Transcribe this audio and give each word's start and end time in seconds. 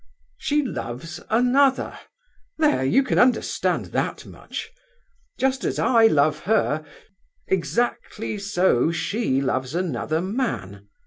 She 0.39 0.63
loves 0.63 1.19
another—there, 1.29 2.83
you 2.83 3.03
can 3.03 3.19
understand 3.19 3.85
that 3.93 4.25
much! 4.25 4.71
Just 5.37 5.63
as 5.63 5.77
I 5.77 6.07
love 6.07 6.39
her, 6.45 6.83
exactly 7.45 8.39
so 8.39 8.91
she 8.91 9.41
loves 9.41 9.75
another 9.75 10.19
man. 10.19 10.87